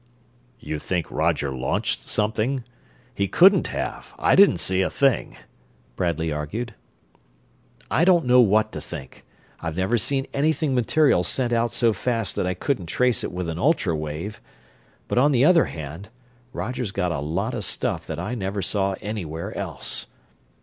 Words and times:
"You 0.59 0.79
think 0.79 1.05
Roger 1.11 1.51
launched 1.51 2.09
something? 2.09 2.63
He 3.13 3.27
couldn't 3.27 3.67
have 3.67 4.15
I 4.17 4.35
didn't 4.35 4.57
see 4.57 4.81
a 4.81 4.89
thing," 4.89 5.37
Bradley 5.95 6.31
argued. 6.33 6.73
"I 7.91 8.03
don't 8.03 8.25
know 8.25 8.41
what 8.41 8.71
to 8.71 8.81
think. 8.81 9.23
I've 9.59 9.77
never 9.77 9.99
seen 9.99 10.25
anything 10.33 10.73
material 10.73 11.23
sent 11.23 11.53
out 11.53 11.71
so 11.71 11.93
fast 11.93 12.35
that 12.37 12.47
I 12.47 12.55
couldn't 12.55 12.87
trace 12.87 13.23
it 13.23 13.31
with 13.31 13.47
an 13.47 13.59
ultra 13.59 13.95
wave 13.95 14.41
but 15.07 15.19
on 15.19 15.33
the 15.33 15.45
other 15.45 15.65
hand, 15.65 16.09
Roger's 16.51 16.91
got 16.91 17.11
a 17.11 17.19
lot 17.19 17.53
of 17.53 17.63
stuff 17.63 18.07
that 18.07 18.17
I 18.17 18.33
never 18.33 18.63
saw 18.63 18.95
anywhere 19.01 19.55
else. 19.55 20.07